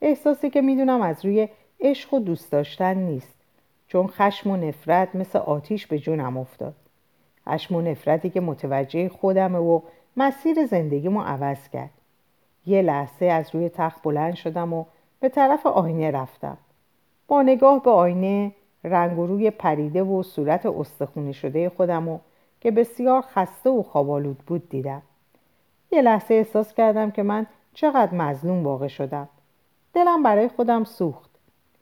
[0.00, 1.48] احساسی که می‌دونم از روی
[1.80, 3.34] عشق و دوست داشتن نیست.
[3.88, 6.74] چون خشم و نفرت مثل آتیش به جونم افتاد.
[7.48, 9.80] خشم و نفرتی که متوجه خودمه و
[10.16, 11.90] مسیر زندگیمو عوض کرد.
[12.66, 14.84] یه لحظه از روی تخت بلند شدم و
[15.20, 16.56] به طرف آینه رفتم.
[17.28, 18.52] با نگاه به آینه
[18.84, 22.18] رنگ و روی پریده و صورت استخونی شده خودمو
[22.60, 25.02] که بسیار خسته و خوابالود بود دیدم.
[25.92, 29.28] یه لحظه احساس کردم که من چقدر مظلوم واقع شدم.
[29.94, 31.30] دلم برای خودم سوخت.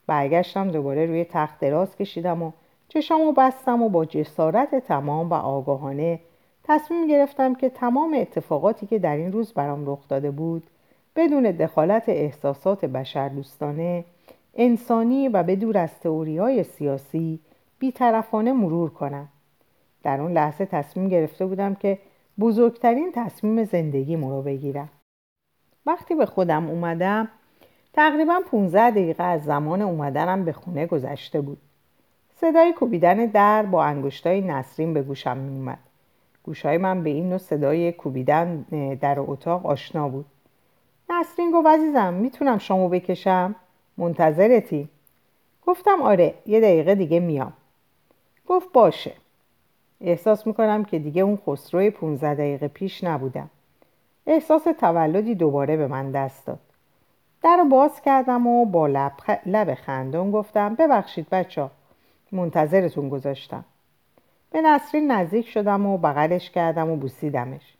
[0.07, 2.53] برگشتم دوباره روی تخت دراز کشیدم و
[2.95, 6.21] چشامو بستم و با جسارت تمام و آگاهانه
[6.65, 10.63] تصمیم گرفتم که تمام اتفاقاتی که در این روز برام رخ داده بود
[11.17, 14.05] بدون دخالت احساسات بشردوستانه
[14.55, 17.41] انسانی و به دور از تئوری های سیاسی
[17.79, 19.29] بیطرفانه مرور کنم.
[20.03, 21.99] در اون لحظه تصمیم گرفته بودم که
[22.41, 24.89] بزرگترین تصمیم زندگی رو بگیرم.
[25.87, 27.29] وقتی به خودم اومدم
[27.93, 31.59] تقریبا 15 دقیقه از زمان اومدنم به خونه گذشته بود.
[32.45, 35.79] صدای کوبیدن در با انگشتای نسرین به گوشم میومد
[36.43, 38.63] گوشای من به این نوع صدای کوبیدن
[39.01, 40.27] در اتاق آشنا بود.
[41.11, 43.55] نسرین گفت عزیزم می‌تونم شامو بکشم؟
[43.97, 44.89] منتظرتی؟
[45.67, 47.53] گفتم آره یه دقیقه دیگه میام.
[48.49, 49.13] گفت باشه.
[50.01, 53.51] احساس می‌کنم که دیگه اون خسروی 15 دقیقه پیش نبودم.
[54.27, 56.61] احساس تولدی دوباره به من دست داد.
[57.43, 59.31] در رو باز کردم و با لب, خ...
[59.47, 61.71] لب خندون گفتم ببخشید بچه
[62.33, 63.65] منتظرتون گذاشتم.
[64.51, 67.75] به نسرین نزدیک شدم و بغلش کردم و بوسیدمش.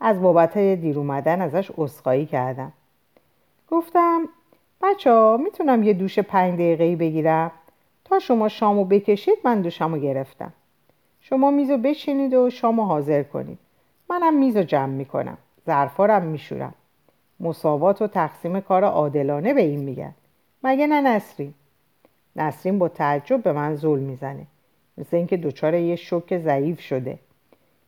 [0.00, 2.72] از بابت دیر اومدن ازش اسخایی کردم.
[3.70, 4.28] گفتم
[4.82, 7.50] بچه ها می‌تونم یه دوش پنج دقیقه بگیرم؟
[8.04, 10.52] تا شما شامو بکشید من دوشمو گرفتم.
[11.20, 13.58] شما میزو بشینید و شامو حاضر کنید.
[14.10, 15.38] منم میزو جمع می‌کنم.
[15.66, 16.74] ظرفارم میشورم.
[17.40, 20.14] مساوات و تقسیم کار عادلانه به این میگن.
[20.62, 21.54] مگه نه نسرین؟
[22.36, 24.46] نسرین با تعجب به من زول می‌زنه.
[24.98, 27.18] مثل اینکه دچار یه شوک ضعیف شده.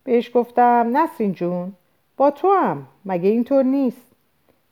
[0.03, 1.73] بهش گفتم نسرین جون
[2.17, 4.07] با تو هم مگه اینطور نیست؟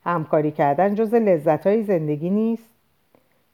[0.05, 2.69] همکاری کردن جز لذت های زندگی نیست.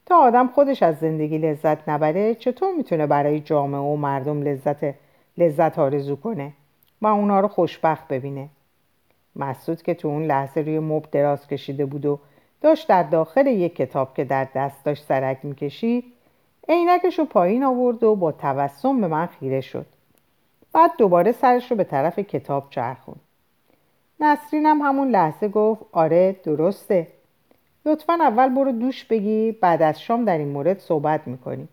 [0.06, 4.96] تا آدم خودش از زندگی لذت نبره چطور می‌تونه برای جامعه و مردم لذت
[5.38, 6.54] لذت آرزو کنه
[7.02, 8.50] و اونا رو خوشبخت ببینه؟
[9.36, 12.20] مسعود که تو اون لحظه روی مب دراز کشیده بود و
[12.62, 16.04] داشت در داخل یک کتاب که در دست داشت سرک می‌کشید
[16.70, 19.86] عینکش رو پایین آورد و با تبسم به من خیره شد.
[20.74, 23.20] بعد دوباره سرش رو به طرف کتاب چرخوند.
[24.20, 27.08] نسرینم همون لحظه گفت آره درسته.
[27.86, 31.70] لطفا اول برو دوش بگی بعد از شام در این مورد صحبت می‌کنیم.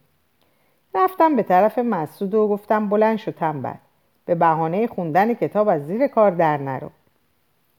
[0.94, 3.74] رفتم به طرف مسعود و گفتم بلند شو تنبل.
[4.24, 6.90] به بهانه خوندن کتاب از زیر کار در نرو.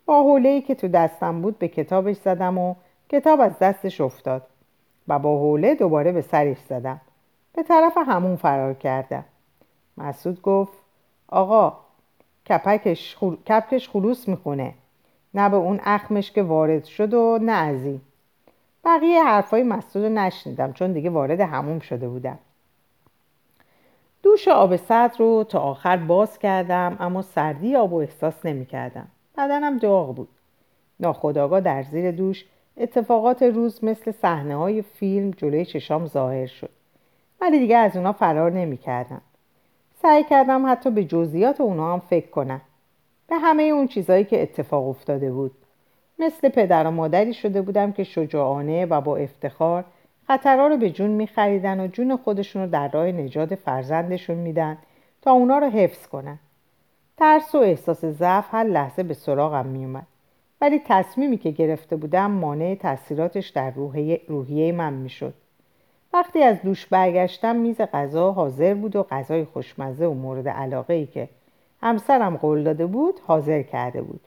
[0.06, 2.76] با حوله که تو دستم بود به کتابش زدم و
[3.10, 4.48] کتاب از دستش افتاد
[5.08, 7.02] و با حوله دوباره به سرش زدم.
[7.54, 9.26] به طرف همون فرار کردم.
[9.98, 10.74] مسعود گفت
[11.28, 11.78] آقا
[12.50, 13.18] کپکش,
[13.50, 14.74] کپکش خلوص می‌خونه.
[15.34, 18.02] نه به اون اخمش که وارد شد و نه از این.
[18.86, 22.40] بقیه حرفای مسعود رو نشنیدم چون دیگه وارد هموم شده بودم.
[24.24, 29.08] دوش آب سرد رو تا آخر باز کردم اما سردی آب و احساس نمی کردم
[29.38, 30.30] بدنم داغ بود.
[31.00, 32.46] ناخداغا در زیر دوش
[32.78, 36.70] اتفاقات روز مثل صحنه های فیلم جلوی چشام ظاهر شد.
[37.42, 39.22] ولی دیگه از اونا فرار نمی کردم.
[40.02, 42.62] سعی کردم حتی به جزئیات اونا هم فکر کنم.
[43.28, 45.52] به همه اون چیزهایی که اتفاق افتاده بود.
[46.20, 49.86] مثل پدر و مادری شده بودم که شجاعانه و با افتخار
[50.28, 54.78] خطرها رو به جون میخریدن و جون خودشون رو در راه نجات فرزندشون میدن
[55.22, 56.40] تا اونا رو حفظ کنن.
[57.18, 60.08] ترس و احساس ضعف هر لحظه به سراغم میومد
[60.62, 63.72] ولی تصمیمی که گرفته بودم مانع تاثیراتش در
[64.28, 65.34] روحیه, من می‌شد.
[66.14, 71.06] وقتی از دوش برگشتم میز غذا حاضر بود و غذای خوشمزه و مورد علاقه ای
[71.06, 71.30] که
[71.82, 74.22] همسرم قول داده بود حاضر کرده بود.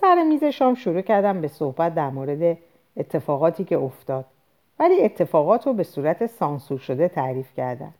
[0.00, 2.58] سر میز شام شروع کردم به صحبت در مورد
[2.96, 4.24] اتفاقاتی که افتاد.
[4.78, 7.94] ولی اتفاقات رو به صورت سانسور شده تعریف کردم.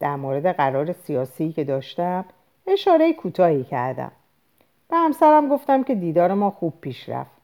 [0.00, 2.24] در مورد قرار سیاسی که داشتم
[2.66, 4.12] اشاره کوتاهی کردم.
[4.88, 7.36] به همسرم گفتم که دیدار ما خوب پیش رفت.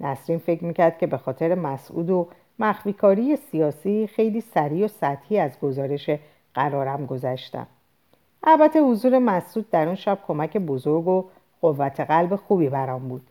[0.00, 5.60] نسرین فکر می‌کرد که به خاطر مسعود و مخفیکاری سیاسی خیلی سریع و سطحی از
[5.60, 6.10] گزارش
[6.54, 7.66] قرارم گذشتم.
[8.42, 11.24] البته حضور مسعود در اون شب کمک بزرگ و
[11.60, 13.26] قوت قلب خوبی برام بود.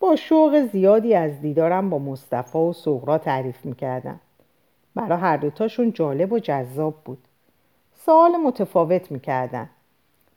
[0.00, 4.20] با شوق زیادی از دیدارم با مصطفی و سغرا تعریف می‌کردم.
[4.94, 7.18] برای هر دوتاشون جالب و جذاب بود.
[7.94, 9.70] سوال متفاوت می‌کردن.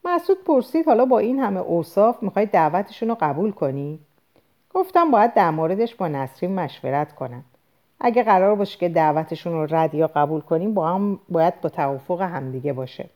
[0.05, 3.99] مسعود پرسید حالا با این همه اوصاف می‌خوای دعوتشون رو قبول کنی؟
[4.73, 7.43] گفتم باید در موردش با نسرین مشورت کنم.
[7.99, 12.21] اگه قرار باشه که دعوتشون رو رد یا قبول کنیم با هم باید با توافق
[12.21, 13.09] همدیگه باشه.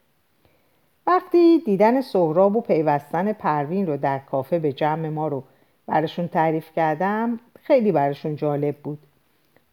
[1.08, 5.44] وقتی دیدن سهراب و پیوستن پروین رو در کافه به جمع ما رو
[5.88, 9.00] براشون تعریف کردم خیلی براشون جالب بود.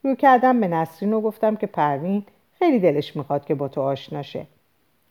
[0.02, 2.24] رو کردم به نسرین و گفتم که پروین
[2.58, 4.46] خیلی دلش می‌خواد که با تو آشنا شه.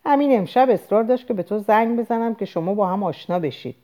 [0.06, 3.76] همین امشب اصرار داشت که به تو زنگ بزنم که شما با هم آشنا بشید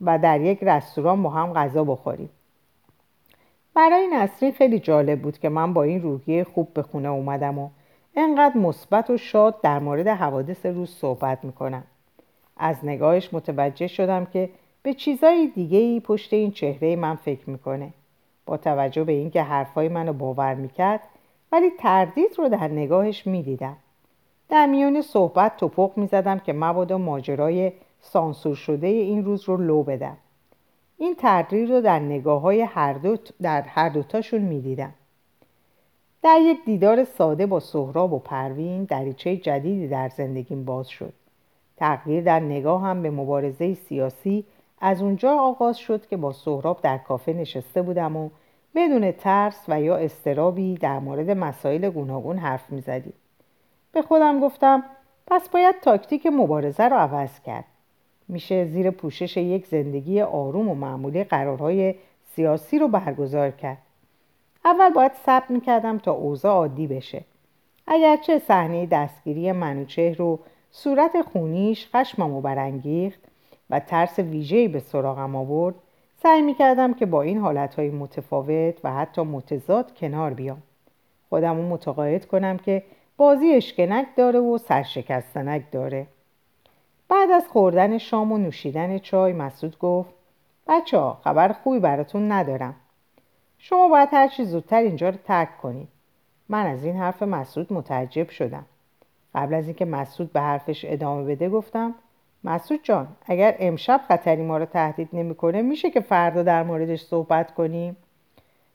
[0.00, 2.30] و در یک رستوران با هم غذا بخوریم.
[3.74, 7.68] برای نسرین خیلی جالب بود که من با این روحیه خوب به خونه اومدم و
[8.16, 11.82] انقدر مثبت و شاد در مورد حوادث روز صحبت می‌کنم.
[12.56, 14.50] از نگاهش متوجه شدم که
[14.82, 17.92] به چیزای دیگه ای پشت این چهره من فکر می‌کنه.
[18.46, 21.00] با توجه به اینکه حرفای منو باور می‌کرد
[21.52, 23.76] ولی تردید رو در نگاهش می‌دیدم.
[24.52, 30.16] در میان صحبت توپق می‌زدم که مبادا ماجرای سانسور شده این روز رو لو بدم.
[30.98, 34.94] این تردید رو در نگاه های هر دو در هر دوتاشون می‌دیدم.
[36.22, 41.12] در یک دیدار ساده با سهراب و پروین دریچه جدیدی در زندگیم باز شد.
[41.76, 44.44] تغییر در نگاه هم به مبارزه سیاسی
[44.80, 48.30] از اونجا آغاز شد که با سهراب در کافه نشسته بودم و
[48.74, 53.14] بدون ترس و یا استرابی در مورد مسائل گوناگون حرف می‌زدیم.
[53.92, 54.84] به خودم گفتم
[55.26, 57.64] پس باید تاکتیک مبارزه رو عوض کرد.
[58.28, 61.94] میشه زیر پوشش یک زندگی آروم و معمولی قرارهای
[62.34, 63.78] سیاسی رو برگزار کرد.
[64.64, 67.24] اول باید صبر می‌کردم تا اوضاع عادی بشه.
[67.86, 70.38] اگرچه صحنه دستگیری منوچهر رو
[70.70, 73.20] صورت خونیش خشممو برانگیخت
[73.70, 75.74] و ترس ویژه‌ای به سراغم آورد
[76.22, 80.62] سعی می‌کردم که با این حالتهای متفاوت و حتی متضاد کنار بیام.
[81.28, 82.82] خودم رو متقاعد کنم که
[83.16, 86.06] بازی اشکنک داره و سرشکستنک داره.
[87.08, 90.10] بعد از خوردن شام و نوشیدن چای مسعود گفت
[90.68, 92.74] بچه ها خبر خوبی براتون ندارم.
[93.58, 95.88] شما باید هر چی زودتر اینجا رو ترک کنید.
[96.48, 98.64] من از این حرف مسعود متعجب شدم.
[99.34, 101.94] قبل از اینکه مسعود به حرفش ادامه بده گفتم
[102.44, 107.54] مسعود جان اگر امشب خطری ما رو تهدید نمی‌کنه میشه که فردا در موردش صحبت
[107.54, 107.96] کنیم؟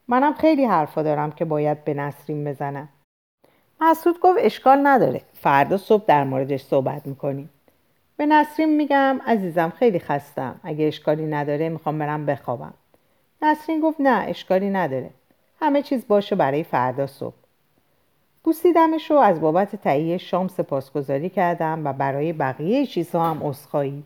[0.07, 2.89] منم خیلی حرفا دارم که باید به نسرین بزنم.
[3.81, 5.21] مسعود گفت اشکال نداره.
[5.33, 7.49] فردا صبح در موردش صحبت می‌کنیم.
[8.17, 10.59] به نسرین میگم عزیزم خیلی خستم.
[10.63, 12.73] اگه اشکالی نداره می‌خوام برم بخوابم.
[13.41, 15.09] نسرین گفت نه اشکالی نداره.
[15.61, 17.35] همه چیز باشه برای فردا صبح.
[18.43, 24.03] بوسیدمش رو از بابت تهیه شام سپاسگزاری کردم و برای بقیه چیزها هم اصخایی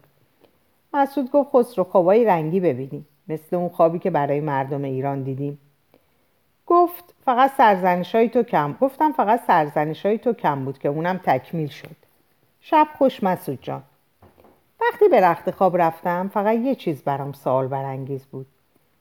[0.93, 5.60] مسعود گفت خسرو خوابای رنگی ببینیم مثل اون خوابی که برای مردم ایران دیدیم.
[6.71, 8.75] گفت فقط سرزنش های تو کم.
[8.81, 11.95] گفتم فقط سرزنش های تو کم بود که اونم تکمیل شد.
[12.62, 13.84] شب خوش مسعود جان.
[14.81, 18.45] وقتی به رخت خواب رفتم فقط یه چیز برام سوال برانگیز بود.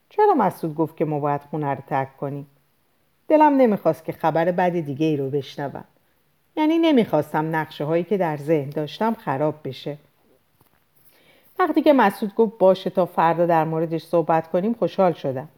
[0.09, 2.47] چرا مسعود گفت که ما باید خونه رو ترک کنیم؟
[3.29, 5.85] دلم نمی‌خواست که خبر بد دیگه ای رو بشنوم.
[6.57, 9.97] یعنی نمی‌خواستم نقشه هایی که در ذهن داشتم خراب بشه.
[11.59, 15.49] وقتی که مسعود گفت باشه تا فردا در موردش صحبت کنیم خوشحال شدم.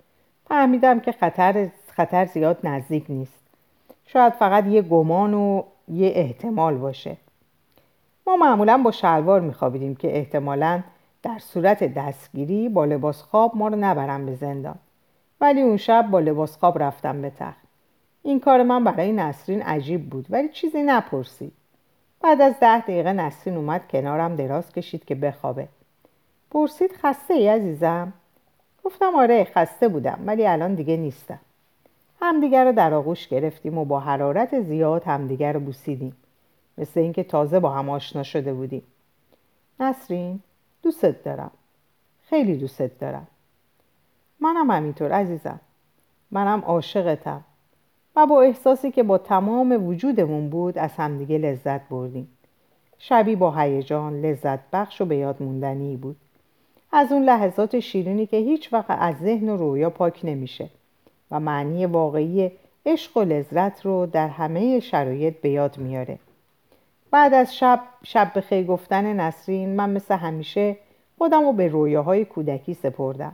[0.49, 3.41] فهمیدم که خطر, خطر زیاد نزدیک نیست.
[4.07, 7.17] شاید فقط یه گمان و یه احتمال باشه.
[8.27, 10.83] ما معمولا با شلوار میخوابیدیم که احتمالا
[11.23, 14.79] در صورت دستگیری با لباس خواب ما رو نبرم به زندان.
[15.41, 17.63] ولی اون شب با لباس خواب رفتم به تخت
[18.23, 21.53] این کار من برای نسرین عجیب بود ولی چیزی نپرسید
[22.21, 25.69] بعد از ده دقیقه نسرین اومد کنارم دراز کشید که بخوابه.
[26.51, 28.13] پرسید خسته ای عزیزم؟
[28.85, 31.39] گفتم آره خسته بودم ولی الان دیگه نیستم.
[32.23, 36.17] همدیگر رو در آغوش گرفتیم و با حرارت زیاد همدیگر رو بوسیدیم.
[36.79, 38.83] مثل اینکه تازه با هم آشنا شده بودیم.
[39.81, 40.41] نسرین
[40.83, 41.51] دوستت دارم.
[42.23, 43.27] خیلی دوستت دارم.
[44.41, 45.61] منم همینطور عزیزم.
[46.31, 47.45] منم عاشقتم.
[48.17, 52.29] و با احساسی که با تمام وجودمون بود از همدیگه لذت بردیم.
[52.99, 56.17] شبی با هیجان لذت بخش و به یاد موندنی بود.
[56.93, 60.71] از اون لحظات شیرینی که هیچ وقت از ذهن و رویا پاک نمیشه.
[61.33, 62.53] و معنی واقعی
[62.87, 66.19] عشق و لذت رو در همه شرایط به یاد میاره.
[67.11, 70.77] بعد از شب شب به خیر گفتن نسرین من مثل همیشه
[71.19, 73.33] خودم رو به رویاهای کودکی سپردم.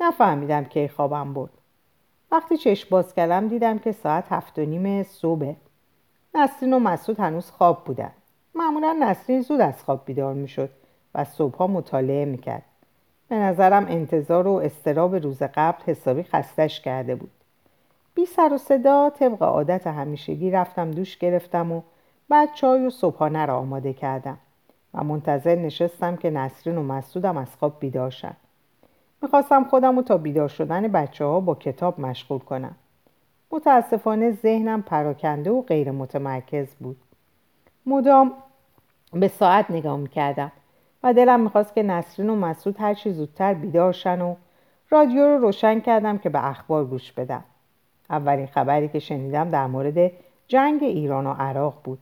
[0.00, 1.50] نفهمیدم کی خوابم بود
[2.32, 5.54] وقتی چشم باز کردم دیدم که ساعت هفت و نیم صبح
[6.34, 8.10] نسرین و مسعود هنوز خواب بودن.
[8.54, 10.70] معمولا نسرین زود از خواب بیدار می‌شد
[11.14, 12.62] و صبحها مطالعه می‌کرد.
[13.28, 17.30] به نظرم انتظار و استراب روز قبل حسابی خستش کرده بود.
[18.14, 21.82] بی سر و صدا طبق عادت همیشگی رفتم دوش گرفتم و
[22.28, 24.38] بعد چای و صبحانه را آماده کردم
[24.94, 28.36] و منتظر نشستم که نسرین و مسعودم از خواب بیدار شد
[29.22, 32.76] می‌خواستم خودم رو تا بیدار شدن بچه ها با کتاب مشغول کنم.
[33.50, 36.96] متاسفانه ذهنم پراکنده و غیر متمرکز بود.
[37.86, 38.32] مدام
[39.12, 40.52] به ساعت نگاه می‌کردم.
[41.02, 44.34] و دلم می‌خواست که نسرین و مسعود هرچی زودتر بیدار شن و
[44.90, 47.44] رادیو رو روشن کردم که به اخبار گوش بدم.
[48.10, 50.12] اولین خبری که شنیدم در مورد
[50.48, 51.98] جنگ ایران و عراق بود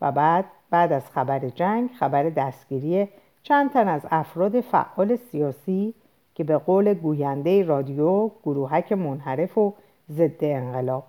[0.00, 3.08] و بعد بعد از خبر جنگ خبر دستگیری
[3.42, 5.94] چند تن از افراد فعال سیاسی
[6.34, 9.74] که به قول گوینده رادیو گروهک منحرف و
[10.10, 11.04] ضد انقلاب.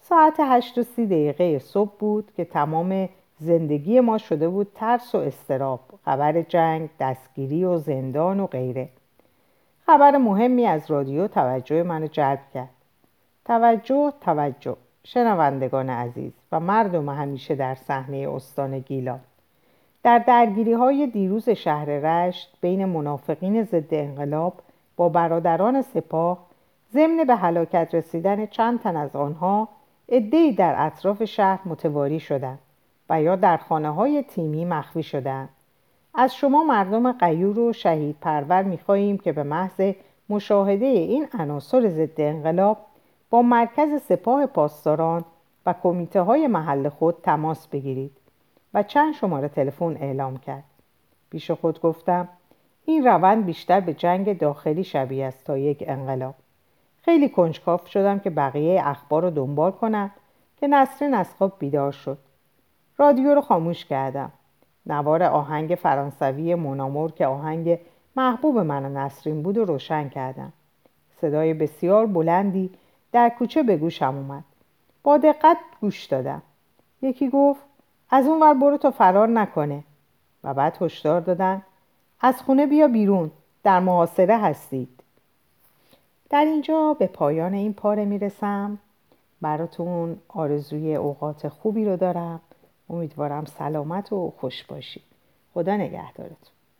[0.00, 3.08] ساعت هشت و سی دقیقه صبح بود که تمام
[3.40, 8.88] زندگی ما شده بود ترس و استراب خبر جنگ دستگیری و زندان و غیره.
[9.86, 12.68] خبر مهمی از رادیو توجه منو جلب کرد.
[13.44, 14.76] توجه توجه.
[15.04, 19.20] شنوندگان عزیز و مردم همیشه در صحنه استان گیلان.
[20.02, 24.54] در درگیری های دیروز شهر رشت بین منافقین ضد انقلاب
[24.96, 26.38] با برادران سپاه
[26.92, 29.68] ضمن به هلاکت رسیدن چند تن از آنها
[30.08, 32.58] عدهای در اطراف شهر متواری شدند.
[33.10, 35.48] و یا در خانه های تیمی مخفی شدند
[36.14, 39.92] از شما مردم قیور و شهید پرور می‌خواهیم که به محض
[40.28, 42.78] مشاهده این عناصر ضد انقلاب
[43.30, 45.24] با مرکز سپاه پاسداران
[45.66, 48.16] و کمیته های محل خود تماس بگیرید
[48.74, 50.64] و چند شماره تلفن اعلام کرد.
[51.30, 52.28] پیش خود گفتم
[52.84, 56.34] این روند بیشتر به جنگ داخلی شبیه است تا یک انقلاب.
[57.02, 60.10] خیلی کنجکاف شدم که بقیه اخبار رو دنبال کنم
[60.56, 62.18] که نسرین از خواب بیدار شد.
[63.00, 64.32] رادیو رو خاموش کردم.
[64.86, 67.78] نوار آهنگ فرانسوی مونامور که آهنگ
[68.16, 70.52] محبوب من نسرین بود و روشن کردم.
[71.20, 72.70] صدای بسیار بلندی
[73.12, 74.44] در کوچه به گوشم اومد.
[75.02, 76.42] با دقت گوش دادم.
[77.02, 77.60] یکی گفت
[78.10, 79.84] از اون ور برو تا فرار نکنه.
[80.44, 81.62] و بعد هشدار دادن
[82.20, 83.30] از خونه بیا بیرون
[83.62, 85.00] در محاصره هستید.
[86.30, 88.78] در اینجا به پایان این پاره می‌رسم.
[89.40, 92.40] براتون آرزوی اوقات خوبی رو دارم.
[92.90, 95.02] امیدوارم سلامت و خوش باشید.
[95.54, 96.59] خدا نگهدارتون.